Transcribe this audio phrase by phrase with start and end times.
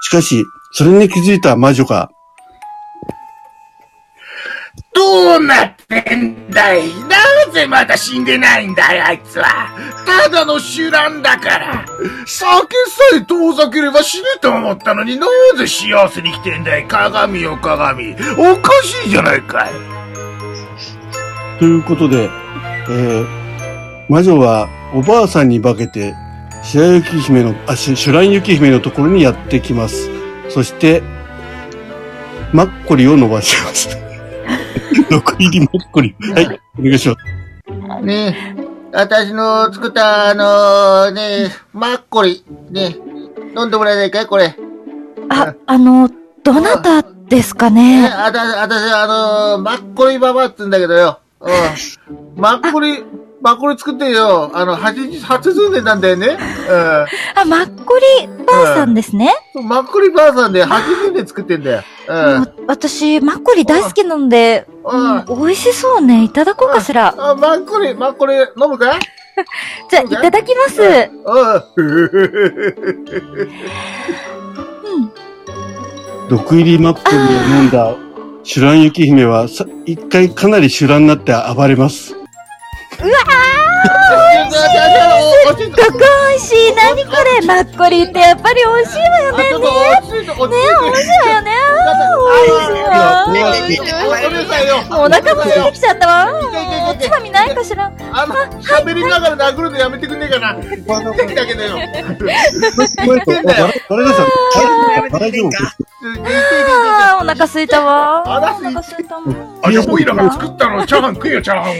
[0.00, 2.10] しかし、それに気づいた魔女が、
[4.94, 6.88] どうなってんだい？
[7.04, 9.70] なぜまだ死んでないんだいあいつは。
[10.06, 11.86] ただの手段だから。
[12.26, 16.86] 酒さえ遠ざければ死ぬと思ったのになぜ幸せに来てんだい？
[16.86, 18.14] 鏡よ鏡。
[18.38, 19.70] おかしいじゃないかい。
[21.58, 22.30] ということで、
[22.88, 23.46] えー
[24.08, 26.14] 魔女はおばあさんに化けて、
[26.66, 30.10] 白雪姫の、あ、しシュラン雪姫のところにやってきます。
[30.48, 31.02] そして、
[32.52, 33.96] マッコリを伸ばします。
[35.08, 36.16] 毒入りマッコリ。
[36.34, 38.04] はい、お願いします。
[38.04, 42.96] ねえ、私の作ったあのねマッコリ、ね
[43.56, 44.26] 飲んでもらえないかい？
[44.26, 44.54] これ。
[45.28, 46.10] あ、あの、
[46.42, 48.02] どなたですかね？
[48.02, 51.20] ねあた、あたし、あのマッコリババアって言うんだけどよ。
[51.40, 51.50] うん。
[52.36, 53.04] マッコリ、
[53.42, 54.50] マッコリ作ってよ。
[54.54, 56.38] あの、初、初住んでたんだよね。
[57.34, 59.32] あ、マッコリばあさんですね。
[59.54, 59.68] うん。
[59.68, 61.82] マッコリばあさんで初住んで作ってんだよ。
[62.08, 62.66] うん。
[62.66, 66.24] 私、マッコリ大好きなので、うんうん美味しそうね。
[66.24, 67.14] いただこうかしら。
[67.18, 69.00] あ、マッコリ、マッコリ飲むかい？
[69.90, 70.08] じゃあ、い？
[70.08, 70.80] ただきます。
[70.82, 70.90] うん。
[71.44, 71.88] う
[75.04, 75.10] ん。
[76.30, 77.20] 毒入りマッコリを
[77.60, 77.94] 飲んだ
[78.42, 82.16] シュラン雪姫はさ、一回かなりシュランになって暴れます。
[82.96, 83.04] す
[85.64, 86.74] っごく美味しい。
[86.74, 88.98] 何これマッコリってやっぱり美味しい。
[89.00, 89.44] わよね。
[89.44, 89.58] ねね
[90.12, 91.18] 美味しい。
[91.20, 91.50] わよね。
[91.66, 92.82] 美味しい。
[92.82, 93.26] わ。
[93.28, 93.40] お姉
[94.46, 94.76] さんよ。
[94.90, 95.72] お腹も空い。
[95.72, 96.32] てきちゃったわ。
[97.56, 97.90] かしら？
[98.12, 100.54] あの、喋りながら殴るのやめてくんねえかな。
[100.54, 100.62] だ
[101.46, 101.78] けどよ。
[103.88, 104.26] バレナさん、
[105.10, 105.50] 大丈夫
[106.68, 108.22] ああ、お腹空いたわ。
[108.22, 109.22] お腹腹空いたわ。
[109.62, 111.74] あ、じゃあ、おいらが作ったの、チャーハン食えよ、チャーハンを。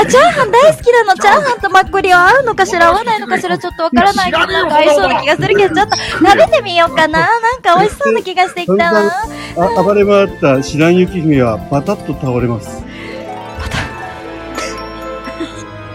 [0.00, 1.14] あ、チャーハン大好きなの。
[1.14, 7.28] チャーハンとマッコリは合うのかしら合わないのかしらちょっとわからないけど、なんか合いそうな気がするけど、ちょっと食べてみようかな。
[7.40, 9.10] なんか美味しそうな気がしてきたわ。
[9.58, 12.85] あ暴れ回ったシュラン雪姫はバタッと倒れます。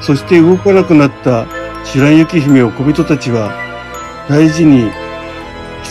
[0.02, 1.46] そして動かなくなった
[1.86, 3.54] シュラン雪姫を小人たちは
[4.28, 4.90] 大事に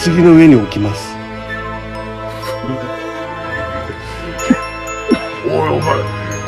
[0.04, 1.14] 棺の上に置きます。
[5.46, 5.94] おい、お前、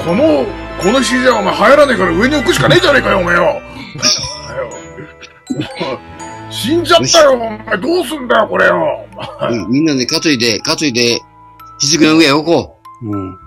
[0.04, 0.44] この、
[0.78, 3.60] この自然はお前入らねえから上に置くしかねえじゃねえかよ、お前よ。
[6.50, 7.58] 死んじゃったよ、お前。
[7.78, 9.06] どうすんだよ、これよ。
[9.50, 11.20] うん、みんなで担いで、担いで、
[11.98, 13.38] 棺の上へ置こうん。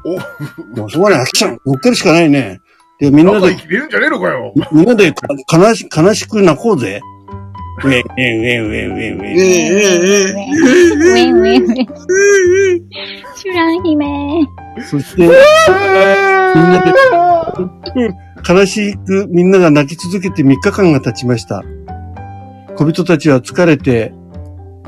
[0.83, 1.61] お、そこに飽きちゃう。
[1.65, 2.59] 乗っかるしかないね。
[2.99, 4.53] で、みんな中で生、きれるんじゃねえのかよ。
[4.71, 7.01] みんなでか悲し、悲しく泣こうぜ。
[7.83, 9.21] ウェン、ウェン、ウェン、ウェン、ウェン、ウう。
[9.21, 9.35] ェン。
[10.95, 11.87] ウェンウェンウェン。
[13.35, 14.05] シュラン姫。
[14.83, 16.83] そして、みんな
[17.95, 18.13] で、
[18.47, 21.63] 悲しくみんなが泣き続けて3日間が経ちました。
[22.77, 24.13] 小人たちは疲れて、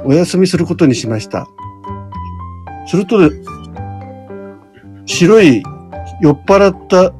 [0.06, 1.48] お休みすることにしました。
[2.86, 3.30] すると、
[5.06, 5.62] 白い
[6.22, 7.12] 酔っ払った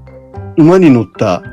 [0.58, 1.44] 馬に乗った、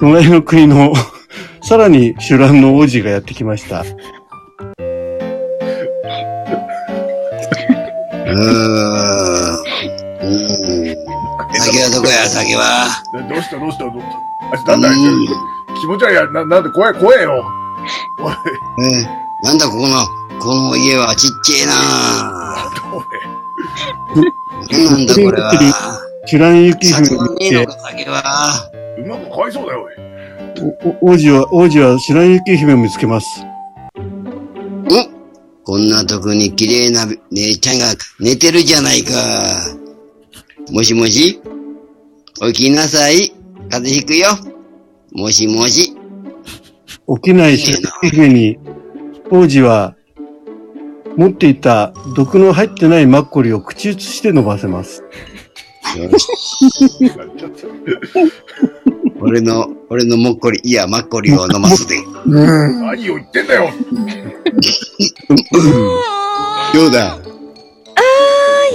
[0.00, 0.92] 隣の国の、
[1.62, 3.82] さらに主乱の王子がやってきました。
[3.82, 9.52] うーん。
[10.22, 10.96] うん。
[11.54, 12.88] 酒はどこや、酒は？
[13.28, 13.92] どうした、どうした、どう
[14.56, 14.72] した？
[14.72, 15.26] あ、なんだ、うん
[15.80, 17.44] 気持ち悪いや、な、なんで怖い、怖いよ。
[18.20, 18.34] おい、
[18.86, 19.08] ええ
[19.44, 20.06] なんだ、ここの、
[20.40, 21.72] この家はちっちゃいな
[22.92, 23.04] おい
[24.90, 25.91] なんだ、これは。
[26.24, 28.70] 主乱雪姫酒はを見ては。
[28.98, 29.88] 馬がかわいそうだよ、
[31.02, 33.42] お王子は、王子は主乱雪姫を見つけます。
[33.42, 33.46] ん
[35.64, 37.86] こんなとこに綺麗な姉ちゃんが
[38.20, 39.12] 寝てるじゃないか。
[40.70, 41.40] もしもし
[42.46, 43.32] 起きなさい。
[43.70, 44.28] 風邪ひくよ。
[45.12, 45.96] もしもし。
[47.16, 48.58] 起きない白雪姫に、
[49.30, 49.96] 王子は、
[51.16, 55.02] 持っていた毒の入ってないマッコリを口移して飲ませます。
[59.20, 61.96] 俺の、俺のもっこり、いや、マッコリを飲ますで。
[62.26, 63.70] 何を言ってんだよ。
[66.74, 67.14] どうだ？
[67.14, 67.18] あ、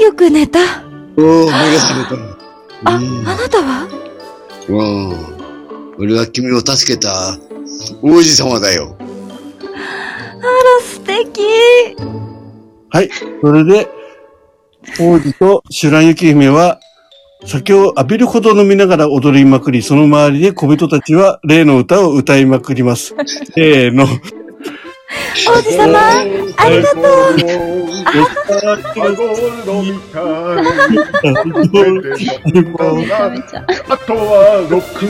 [0.02, 0.60] よく寝た。
[1.18, 2.16] おお、目が覚めた。
[2.86, 3.88] あ、あうんなたは？
[4.70, 5.16] おう
[6.00, 7.40] 俺は君を助けた
[8.04, 8.96] 王子様だよ。
[9.00, 9.10] あら、
[10.86, 11.42] 素敵。
[12.90, 13.10] はい。
[13.42, 13.90] それで、
[15.00, 16.80] 王子とシュラン雪姫は、
[17.46, 23.16] 酒を浴びるほど飲みながら踊りまくり、その周りで小人たちは例の歌を歌いまくります。
[23.54, 24.06] せーの。
[24.06, 24.08] 王
[25.62, 26.24] 子様、あ
[26.70, 27.04] りがとう。
[33.88, 35.06] あとはロック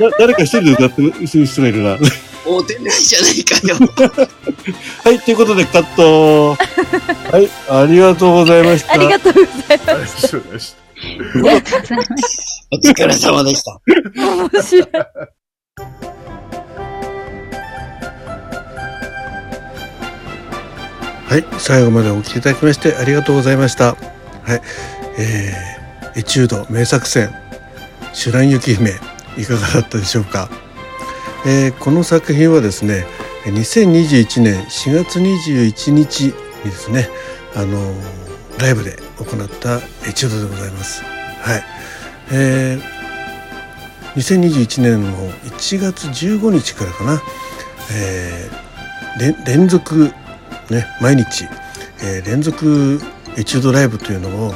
[0.00, 1.98] だ誰か一人で歌ってる人がいるな。
[2.44, 3.76] 合うてないじゃないかよ。
[5.04, 6.54] はい、ということでカット。
[7.32, 8.92] はい、ありがとうございました。
[8.94, 9.78] ありがとうござい
[10.52, 10.84] ました。
[12.70, 13.80] お疲れ様でした。
[14.16, 14.88] 面白い。
[21.26, 23.94] はい、最後までお聞きいただきましてありがとうございました。
[23.94, 24.60] はい、
[25.18, 27.34] えー、エチュード名作戦、
[28.12, 28.92] シュラン雪姫、
[29.36, 30.48] いかがだったでしょうか？
[31.46, 33.06] えーこの作品はですね、
[33.44, 36.32] 2021年4月21日に
[36.64, 37.08] ですね、
[37.54, 37.94] あの
[38.58, 39.76] ライブで行った
[40.08, 41.02] エチュードでございます。
[41.04, 41.62] はい。
[42.32, 42.82] えー、
[44.16, 47.22] 2021年の1月15日からかな、
[47.92, 48.64] えー
[49.20, 50.12] 連連続
[50.70, 51.44] ね、毎日、
[52.02, 53.00] えー連続
[53.36, 54.54] エチュードライブというのを、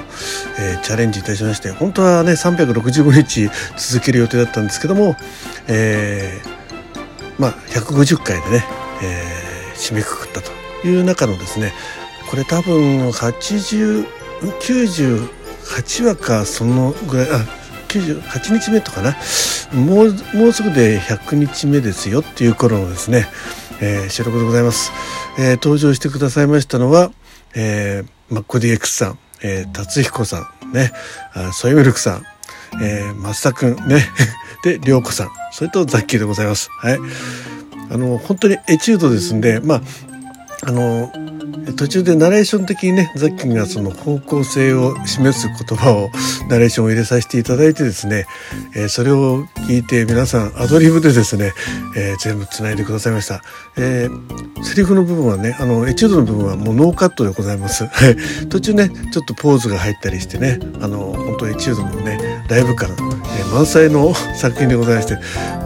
[0.58, 5.16] えーチャレンジいたしまして本当はね365日続ける予定だったんですけども、
[5.66, 6.57] えー
[7.38, 8.64] まあ150回でね、
[9.02, 9.38] えー
[9.78, 10.50] 締めくくったと
[10.86, 11.72] いう中のですね
[12.28, 17.46] これ多分8098話かそのぐらいあ
[17.88, 19.16] 98日目とかな
[19.72, 23.26] もうもうすぐで100日目ですよっていう頃のですね、
[23.80, 24.92] えー収録でございます、
[25.38, 27.10] えー登場してくださいましたのは、
[27.54, 30.92] えー、マッコ DX さん、えー、達彦さんね
[31.32, 32.24] あソイミルクさん、
[32.82, 34.04] えー、松田くんね
[34.68, 35.28] で涼子さん。
[35.52, 36.68] それとザッキーでございます。
[36.70, 36.98] はい。
[37.90, 39.82] あの本当にエチュードですんでまあ
[40.64, 41.10] あの
[41.76, 46.10] 途中でナレーション的にねザッキーがその方向性を示す言葉を
[46.48, 48.26] ナレーションを入れさせていただいてですね、
[48.74, 51.52] えーそれを聞いて皆さんアドリブでですね、
[51.96, 53.42] えー全部つないでくださいました、
[53.76, 57.86] えーセリフの部分はねあのエチュードの部分はもうノーカットでございます。
[57.86, 58.16] はい。
[58.48, 62.90] 途中ねちょっとポーズが入ったりしてねあの本当エチュードのねライブ感、
[63.38, 65.14] えー満載の作品でございまして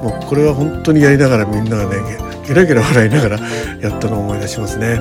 [0.03, 3.39] もうこれは本当にやりながらみんながねゲラゲラ笑いながら
[3.81, 4.95] やったのを思い出しますね。
[4.95, 4.99] はい、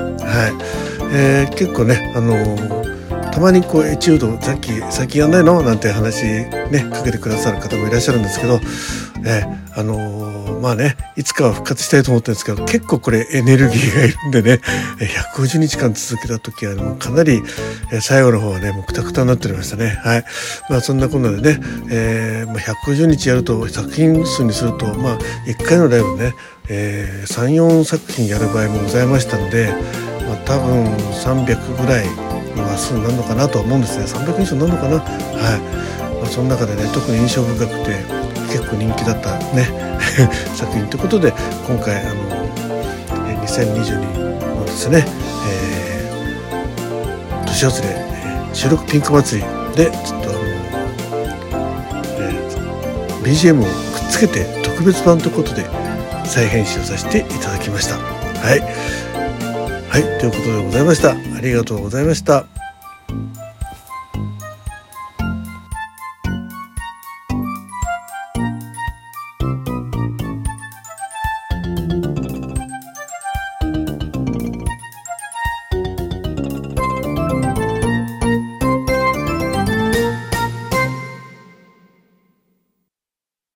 [1.13, 2.91] えー結構ねあのー
[3.31, 5.61] たまにこうエチュードさっき最近やんないの？
[5.63, 8.59] なんて話ねかけてくださる方もいらっしゃるんですけど、
[9.25, 14.61] えーあのーまあねいつかは復活したいと思ってるんですけど結構これエネルギーがいるんでね
[15.35, 17.41] 150日間続けた時はもうかなり、
[17.91, 19.89] え最後の方はねもうくたくたになっておりましたね。
[20.03, 20.25] はい。
[20.69, 21.59] まあそんなこんなでね、
[21.89, 26.33] えーまあ、150日やると作品数にするとまあ1回のライブね、
[26.69, 29.73] えー、34作品やる場合もございましたので、
[30.27, 32.05] まあ、多分300ぐらい
[32.55, 34.05] の話数になるのかなとは思うんですね。
[34.05, 34.99] 300以上になるのかな。
[34.99, 39.67] はい、まあ、その中でね特に印象深くて結構人気だったね。
[40.55, 41.33] 作品ということで
[41.67, 42.41] 今回あの
[43.45, 45.05] 2022のですね、
[45.47, 50.39] えー年忘れ、収録ピンク祭りでちょっとあの、
[52.19, 53.69] えー BGM をくっ
[54.09, 55.65] つけて特別版ということで
[56.25, 57.95] 再編集させていただきました。
[57.95, 58.59] はい。
[59.89, 60.19] はい。
[60.19, 61.11] ということでございました。
[61.11, 62.60] ありがとうございました。